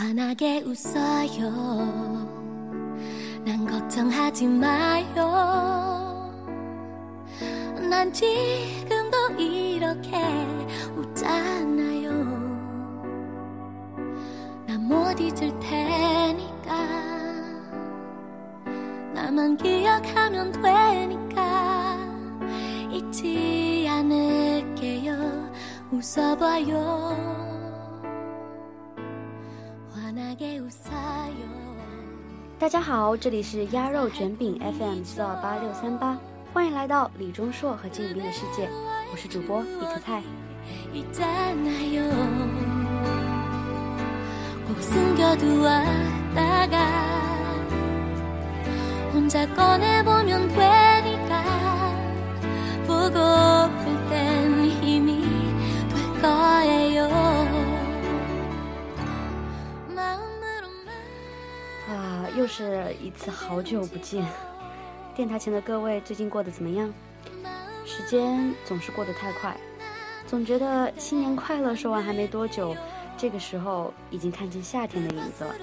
[0.00, 1.50] 환하게 웃어요.
[3.44, 6.32] 난 걱정하지 마요.
[7.90, 10.16] 난 지금도 이렇게
[10.96, 12.12] 웃잖아요.
[14.66, 16.72] 난 못 잊을 테니까.
[19.12, 21.98] 나만 기억하면 되니까.
[22.90, 25.52] 잊지 않을게요.
[25.92, 27.49] 웃어봐요.
[32.58, 36.16] 大家好，这里是鸭肉卷饼 FM 四二八六三八，
[36.54, 38.66] 欢迎来到李钟硕和金宇彬的世界，
[39.12, 40.22] 我是主播一颗菜。
[62.36, 64.24] 又是一次好久不见，
[65.14, 66.92] 电台前的各位最近过得怎么样？
[67.84, 69.56] 时间总是过得太快，
[70.26, 72.76] 总觉得新年快乐说完还没多久，
[73.16, 75.54] 这个时候已经看见夏天的影子了。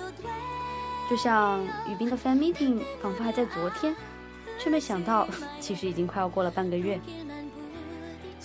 [1.09, 3.95] 就像雨冰的 fan meeting 仿佛还在昨天，
[4.59, 5.25] 却没想到
[5.61, 6.99] 其实已经快要过了半个月。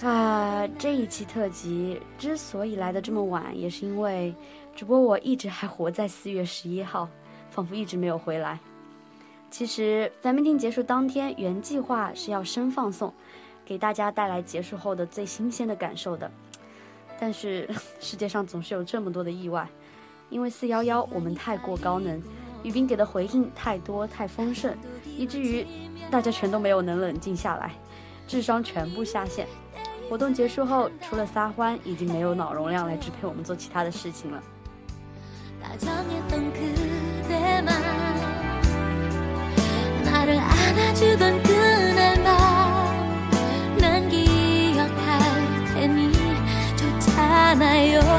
[0.02, 4.34] 啊，这一期特辑之所以来的这么晚，也是因为
[4.74, 7.08] 主播我一直还活在四月十一号。
[7.54, 8.58] 仿佛一直没有回来。
[9.50, 13.12] 其实，fan meeting 结束当天，原计划是要生放送，
[13.66, 16.30] 给大家带来结束后的最新鲜的感受的。
[17.20, 17.68] 但是，
[18.00, 19.68] 世界上总是有这么多的意外，
[20.30, 22.20] 因为四幺幺我们太过高能，
[22.62, 25.66] 雨冰给的回应太多太丰盛，以至于
[26.10, 27.72] 大家全都没有能冷静下来，
[28.26, 29.46] 智商全部下线。
[30.08, 34.42] 活动结束后，除了撒欢，已经没有脑容量来支配我们做其他的事情了。
[40.72, 43.28] 안아주던 그날만
[43.76, 45.20] 난 기억할
[45.74, 46.12] 테니
[46.76, 48.11] 좋잖아요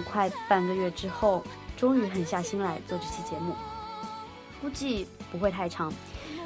[0.00, 1.42] 快半个月之后，
[1.76, 3.54] 终于狠下心来做这期节目，
[4.60, 5.92] 估计不会太长，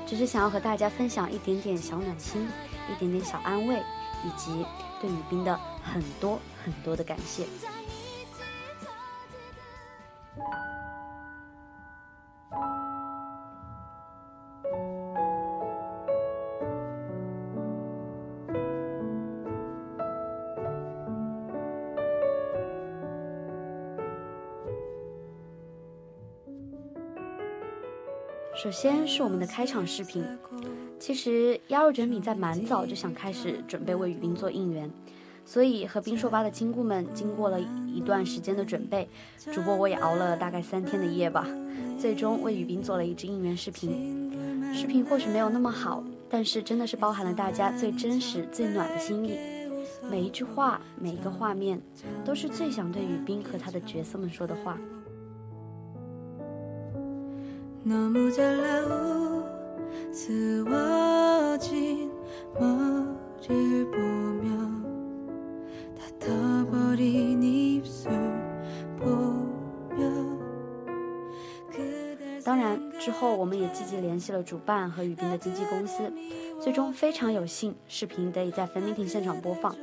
[0.07, 2.49] 只是想要和大家分享一点点小暖心，
[2.91, 3.83] 一点点小安慰，
[4.25, 4.65] 以及
[5.01, 7.45] 对女兵的很多很多的感谢。
[28.65, 30.25] 首先是我们的开场视频。
[30.99, 34.91] 其实鸭肉卷饼在蛮早就想开始准备为雨冰做应援，
[35.45, 39.07] 所以和冰硕吧的亲故们经过了一段时间的准备，
[39.53, 41.47] 主播我也熬了大概三天的夜吧，
[41.99, 44.73] 最终为雨冰做了一支应援视频。
[44.73, 49.39] 视频或许没有那么好，但是真的是包含了大家最真实、最暖的心意。
[50.11, 51.79] 每一句话，每一个画面，
[52.25, 54.79] 都是最想对雨冰和他的角色们说的话。
[57.84, 58.56] 너무 잘
[60.12, 62.12] 나우스워진
[62.54, 64.50] 머리를 보며
[66.20, 68.12] 닫아버린 입술
[68.98, 70.30] 보며
[72.44, 76.12] 当然，之后我们也积极联系了主办和雨冰的经纪公司，
[76.60, 79.76] 最终非常有幸，视频得以在 fan meeting 现场播放。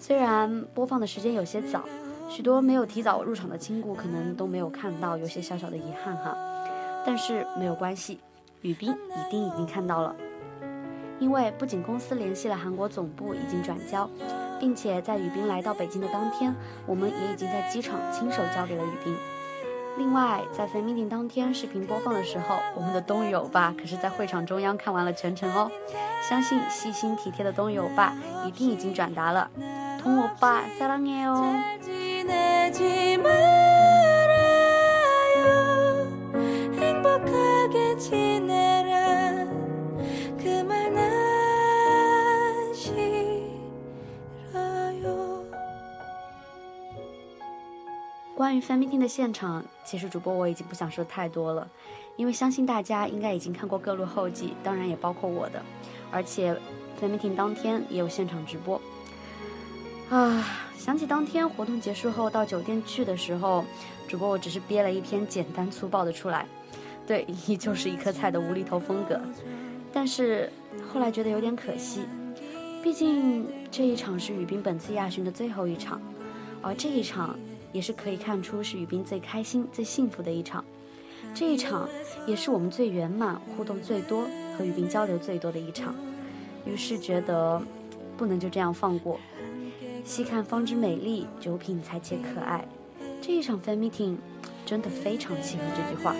[0.00, 1.84] 虽然播放的时间有些早，
[2.28, 6.34] 许多没有提早入场的亲故可能都没有看到，有些小小的遗憾哈。
[7.07, 8.19] 但是没有关系，
[8.63, 10.13] 雨冰一定已经看到了，
[11.19, 14.09] 因为不仅公司联系了韩国总部已经转交，
[14.59, 16.53] 并且在雨冰来到北京的当天，
[16.85, 19.15] 我们也已经在机场亲手交给了雨冰。
[19.97, 25.71] 另外，在飞 meeting 当天视频播放的时候，我们的东友爸可是在会场中央看完了全程哦。
[26.27, 28.13] 相信细心体贴的东友爸
[28.45, 29.49] 一定已经转达了，
[30.03, 31.55] 通我爸撒浪耶哦。
[48.47, 51.69] 关于 fanming 的现场，其实主播我已经不想说太多了，
[52.15, 55.61] 因为相信大家应该已经看过各路后记，当然也包括我的，
[56.09, 56.55] 而且
[56.97, 58.81] fanming 当天也有现场直播。
[60.09, 60.45] 啊，
[60.77, 63.65] 想起当天活动结束后到酒店去的时候，
[64.07, 66.47] 主播我只是憋了一篇简单粗暴的出来，
[67.05, 69.19] 对，依旧是一颗菜的无厘头风格，
[69.91, 70.49] 但是
[70.89, 71.99] 后来觉得有点可惜，
[72.81, 76.01] 毕竟这一场是雨冰本次亚巡的最后一场，
[76.61, 77.37] 而这一场。
[77.71, 80.63] 也是可以看出是雨冰最开心、最幸福的一场，
[81.33, 81.87] 这一场
[82.25, 84.27] 也是我们最圆满、互动最多、
[84.57, 85.93] 和雨冰交流最多的一场。
[86.65, 87.61] 于是觉得
[88.17, 89.19] 不能就这样放过。
[90.03, 92.65] 细看方知美丽，酒品才且可爱。
[93.21, 94.15] 这一场 fan meeting
[94.65, 96.15] 真的非常契合这句话。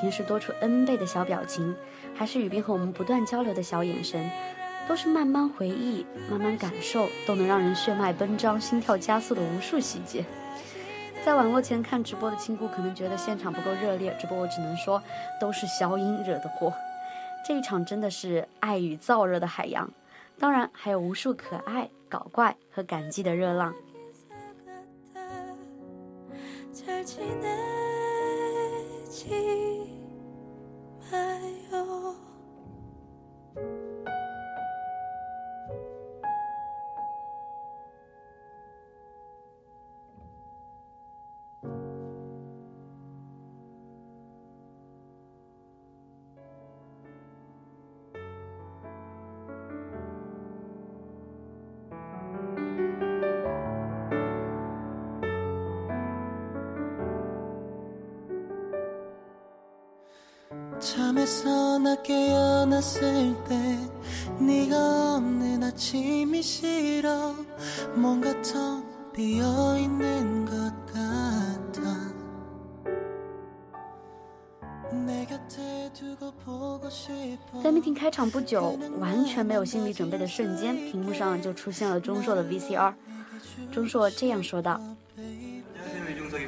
[0.00, 1.74] 平时多出 N 倍的小表情，
[2.14, 4.30] 还是雨冰和我们不断交流的小眼神，
[4.86, 10.24] 都是慢慢回忆、慢慢感受，都能让人血脉奔张、心跳加速的无数细节。
[11.24, 15.02] 在网络前看直播的亲姑可能觉得现场不够热烈，只不过我只能说，
[15.40, 16.72] 都是小音惹的祸。
[17.44, 19.90] 这一场真的是爱与燥热的海洋，
[20.38, 23.74] 当然还有无数可爱、搞怪和感激的热浪。
[29.28, 29.95] 一
[77.63, 82.93] 在 meeting 开场不久，完全没有心理准备的瞬间，屏幕上就出现了钟硕的 VCR。
[83.71, 84.79] 钟硕这样说道。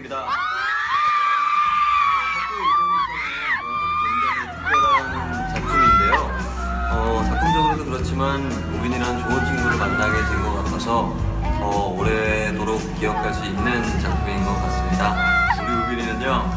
[0.03, 0.46] 작품적으로도 그”
[8.18, 8.42] 렇지만
[8.74, 11.14] 우빈이란 좋은 친구를 만나게 된 것 같아서
[11.60, 15.16] 더 오래도록 기억할 수 있는 작품인 것 같습니다.
[15.62, 16.50] 우리 우빈이는요,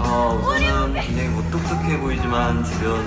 [0.00, 3.00] 어, 우선은 굉장히 뭐 똑똑해 보이지만 주변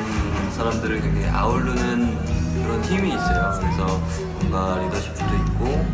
[0.52, 2.18] 사람들을 굉장히 아우르는
[2.64, 3.60] 그런 힘이 있어요.
[3.60, 4.02] 그래서
[4.40, 5.86] 뭔가 리더십도 있고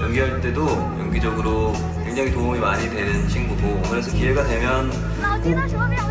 [0.00, 0.66] 연기할 때도
[1.00, 4.90] 연기적으로 굉장히 도움이 많이 되는 친구고 그래서 기회가 되면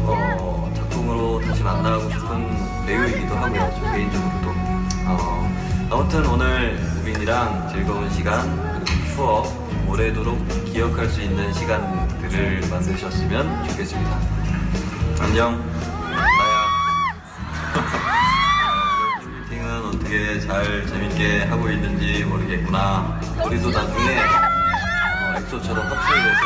[0.05, 3.71] 꼭 어, 작품으로 다시 만나고 싶은 배우이기도 하고요.
[3.83, 4.78] 저 개인적으로도.
[5.11, 5.51] 어,
[5.91, 14.19] 아무튼 오늘 우빈이랑 즐거운 시간 그리고 추억 오래도록 기억할 수 있는 시간들을 만드셨으면 좋겠습니다.
[15.19, 15.57] 안녕.
[16.11, 16.65] 나야.
[19.19, 23.19] 팬미팅은 어떻게 잘 재밌게 하고 있는지 모르겠구나.
[23.43, 26.41] 우리도 나중에 어, 엑소처럼 합체를 해서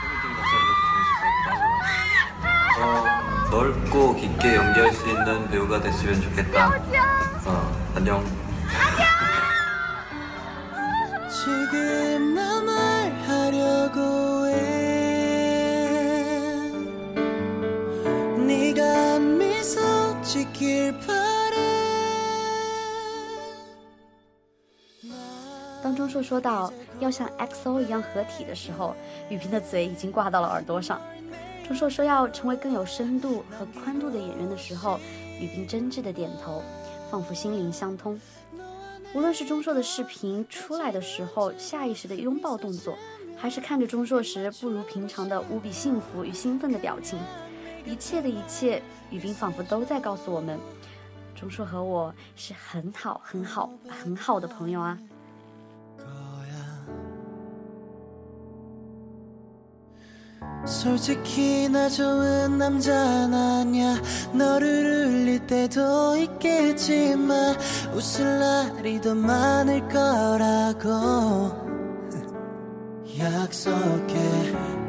[0.00, 2.80] 팬미팅 같이 하는 것도 재밌을 것.
[2.80, 6.72] 어, 넓고 깊게 연기할 수 있는 배우가 됐으면 좋겠다.
[7.95, 8.23] 어, 안녕.
[11.29, 13.99] 지금 나 말하려고
[14.47, 14.51] 해
[18.45, 19.79] 네가 미소
[20.21, 21.57] 짓길 바래
[25.81, 28.93] 当钟硕说到要像 XO 一样合体的时候，
[29.29, 31.01] 雨萍的嘴已经挂到了耳朵上。
[31.65, 34.99] 钟硕说要成为更有深度和宽度的演员的时候，
[35.39, 36.61] 雨萍真挚的点头，
[37.10, 38.20] 仿佛心灵相通。
[39.14, 42.96] 无论是钟硕的视频出来的时候下意识的拥抱动作，
[43.36, 47.18] 还是看着钟硕时不如平常的无比幸福与兴奋的表情，
[47.86, 50.58] 一切的一切，雨冰仿佛都在告诉我们，
[51.34, 54.98] 钟硕和我是很好很好很好的朋友啊。
[60.65, 64.01] 솔직히 나 좋은 남자는 아니야
[64.33, 67.55] 너를 울릴 때도 있겠지만
[67.93, 70.89] 웃을 날이 더 많을 거라고
[73.19, 74.15] 약속해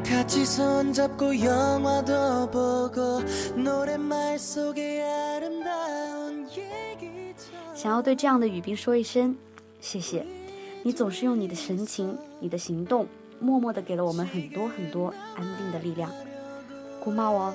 [0.05, 3.21] 같이 손잡고 영화도 보고
[3.55, 9.35] 노랫말 속에 아름다운 얘기처럼 想要对这样的雨冰说一声
[9.81, 10.25] 谢谢，
[10.83, 13.05] 你总是用你的神情、你的行动，
[13.40, 16.10] 默默地给了我们很多很多安定的力量。
[17.00, 17.54] 姑妈哦，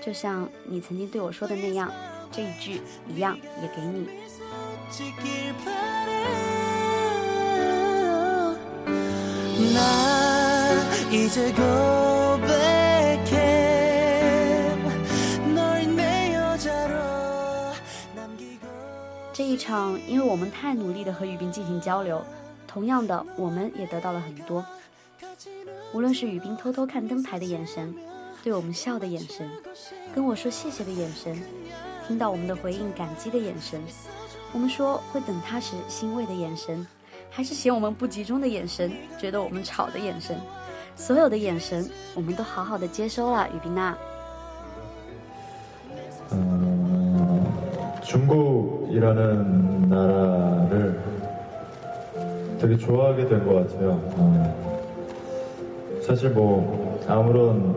[0.00, 1.90] 就像你曾经对我说的那样，
[2.32, 4.08] 这一句一样也给你。
[19.32, 22.24] 这一场，因为我们太努力的和雨冰进行交流，
[22.66, 24.64] 同样的，我们也得到了很多。
[25.93, 27.93] 无论是雨冰偷偷看灯牌的眼神，
[28.43, 29.49] 对我们笑的眼神，
[30.13, 31.41] 跟我说谢谢的眼神，
[32.07, 33.81] 听到我们的回应感激的眼神，
[34.51, 36.85] 我们说会等他时欣慰的眼神，
[37.29, 40.37] 还是嫌我们不集中的眼神，觉得我们吵的眼神，
[40.95, 43.95] 所有的眼神，我们都好好的接收了，雨冰娜。
[46.31, 50.99] 어, 중국이라는 나라를
[52.59, 54.01] 되게 좋아하게 된 것 같아요.
[56.07, 57.75] 어, 사실 뭐 아무런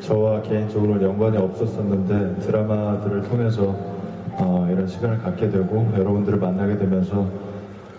[0.00, 3.74] 저와 개인적으로 연관이 없었었는데 드라마들을 통해서
[4.32, 7.26] 어, 이런 시간을 갖게 되고 여러분들을 만나게 되면서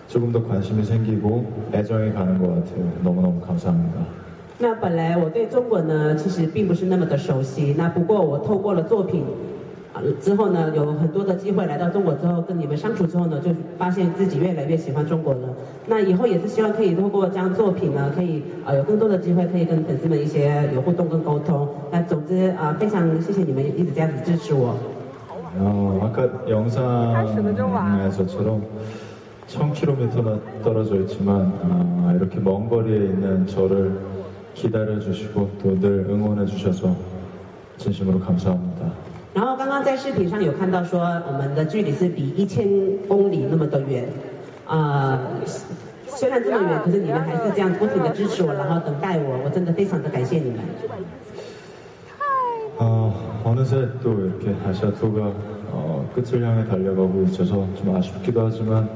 [0.08, 2.90] 조금 더 관심이 생기고 애정이 가는 것 같아요.
[3.02, 4.00] 너무너무 감사합니다.
[4.58, 7.74] 那本来我对中国呢，其实并不是那么的熟悉。
[7.78, 9.26] 那不过我透过了作品，啊
[10.20, 15.40] 之后呢，有很多的机会来到中国之后，跟你们相处之后呢，就发现自己越来越喜欢中国了。
[15.86, 21.68] 那以后也是希望可以透过这样作品呢，可以啊有更多的机会可以跟粉丝们一些有互动跟沟通。
[21.90, 24.74] 那总之啊，非常谢谢你们一直这样子支持我。
[25.58, 28.62] 어, 아까 영상에서처럼
[29.48, 33.98] 1000km나 떨어져 있지만 아, 이렇게 먼 거리에 있는 저를
[34.54, 36.94] 기다려 주시고 또 늘 응원해 주셔서
[37.78, 38.92] 진심으로 감사합니다.
[39.34, 42.66] 然后刚刚在视频上有看到说，我们的距离是比一千
[43.08, 44.08] 公里那么的远，
[44.66, 45.18] 啊、
[46.08, 50.58] 虽然这么远，可是你们还是这样不停的支持我，然后等待我，我真的非常的感谢你们。
[52.82, 53.12] 어,
[53.44, 55.30] 어느새 또 이렇게 아시아 투어가
[55.70, 58.88] 어, 끝을 향해 달려가고 있어서 좀 아쉽기도 하지만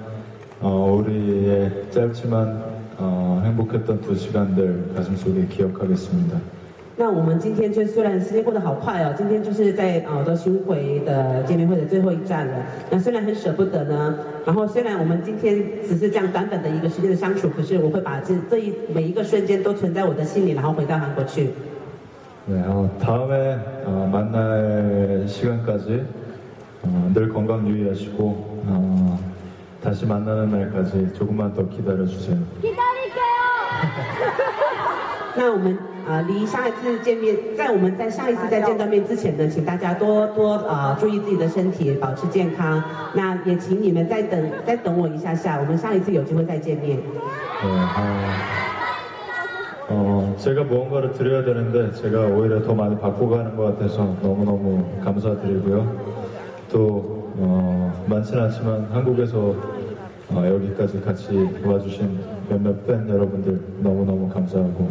[0.63, 2.65] 어, 우리의 짧지만
[2.97, 6.39] 어, 행복했던 두 시간들 가슴속에 기억하겠습니다.
[6.99, 12.65] 那我们今天就虽然时间过得好快哦，今天就是在呃的巡回的见面会的最后一站了。
[12.89, 21.51] 那虽然很舍不得呢，然后虽然我们今天只是这样短短的一个时间的相处，可是我会把这这一每一个瞬间都存在我的心里，然后回到韩国去。
[22.47, 23.57] 네, 어, 다음에
[23.87, 26.05] 어, 만날 시간까지
[26.83, 29.19] 어, 늘 건강 유의하시고 어,
[29.83, 32.39] 다시 만나는 날까지 조금만 더 기다려 주세요.
[35.37, 42.83] 那我们啊、离下一次见面，在我们在下一次再见到面之前呢，请大家多多啊、注意自己的身体，保持健康。
[43.15, 46.99] 那也请你们再等再等我一下下，我们下一次有机会再见面。
[47.63, 47.71] 네,
[49.89, 54.85] 어, 어, 제가 무언가를 드려야 되는데 제가 오히려 더 많이 받고 가는 것 같아서 너무너무
[55.03, 56.15] 감사드리고요.
[56.71, 59.55] 또 어, 많지는 않지만 한국에서
[60.31, 62.19] 어, 여기까지 같이 와주신
[62.49, 64.89] 몇몇 팬 여러분들 너무너무 감사하고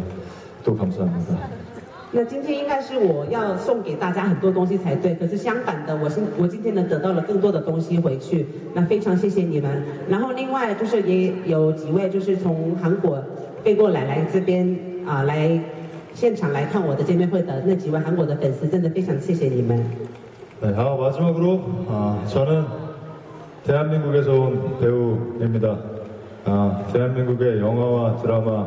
[0.68, 1.36] 또 감사합니다.
[2.16, 9.82] 那今天应该是我要送给大家很多东西才对，可是相反的，我今我今天呢得到了更多的东西回去，那非常谢谢你们。
[10.08, 13.20] 然后另外就是也有几位就是从韩国
[13.64, 15.58] 飞过来来这边啊、来
[16.14, 19.84] 现场来看我的见面会的那几位韩国的粉丝，真的非常谢谢你们。
[20.62, 22.64] 네, 아, 마지막으로 아, 저는
[23.64, 25.76] 대한민국에서 온 배우입니다.
[26.44, 28.66] 아, 대한민국의 영화와 드라마,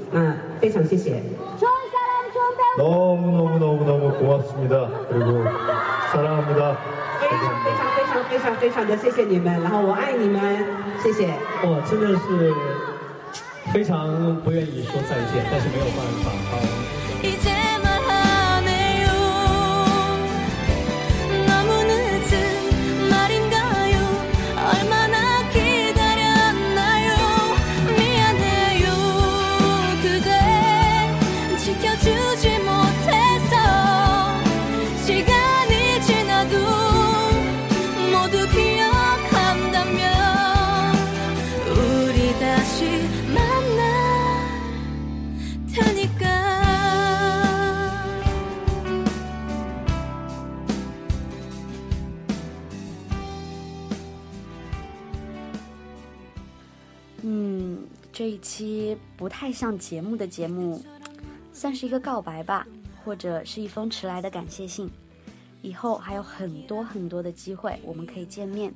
[0.12, 1.22] 那非常谢谢。
[2.78, 4.90] 너무너무너무너무 고맙습니다.
[5.08, 5.44] 그리고
[6.12, 6.76] 사랑합니다.
[7.18, 10.38] 非常非常非常非常非常的谢谢你们，然后我爱你们，
[11.02, 11.32] 谢谢。
[11.62, 12.52] 我真的是
[13.72, 16.60] 非常不愿意说再见，但是没有办法啊。
[17.22, 17.49] 이제 말하네
[43.33, 43.91] 慢慢
[58.13, 60.83] 这一期不太像节目的节目，
[61.51, 62.67] 算是一个告白吧，
[63.03, 64.87] 或者是一封迟来的感谢信，
[65.63, 68.71] 以后还有很多很多的机会我们可以见面，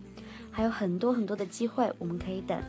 [0.50, 2.60] 还有很多很多的机会我们可以等。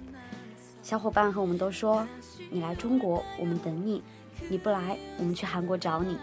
[0.86, 2.06] 小伙伴和我们都说，
[2.48, 4.00] 你来中国，我们等你；
[4.48, 6.16] 你不来，我们去韩国找你。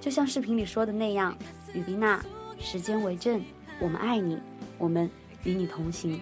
[0.00, 1.36] 就像视频里说的那样，
[1.74, 2.24] 雨迪娜，
[2.58, 3.44] 时间为证，
[3.78, 4.38] 我们爱你，
[4.78, 5.10] 我们
[5.42, 6.18] 与你同行。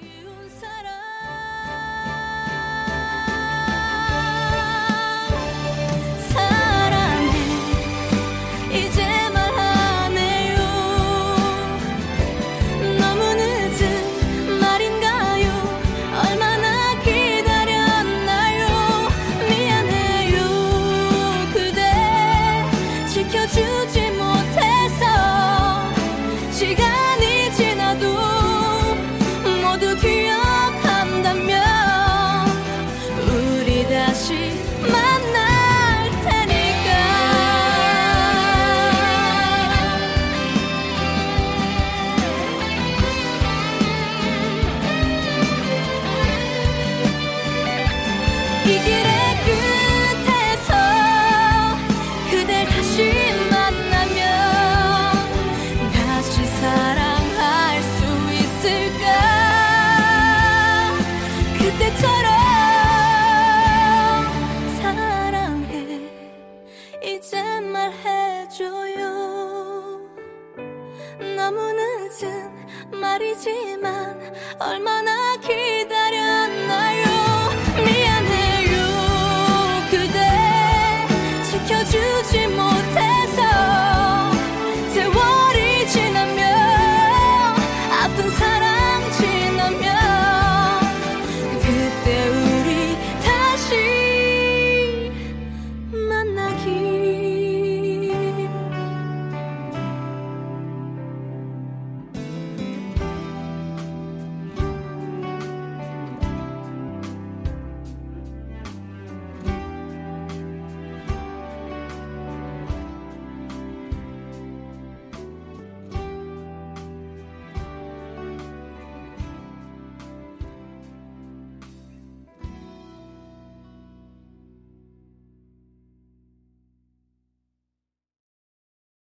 [62.01, 62.32] got